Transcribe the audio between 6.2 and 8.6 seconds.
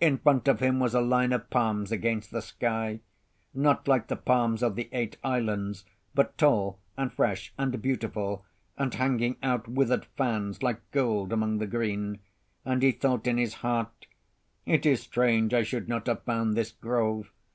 tall and fresh and beautiful,